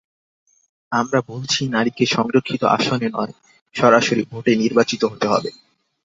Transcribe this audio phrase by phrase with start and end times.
[0.91, 3.33] আমরা বলছি নারীকে সংরক্ষিত আসনে নয়,
[3.75, 5.49] সরাসরি ভোটে নির্বাচিত হতে হবে।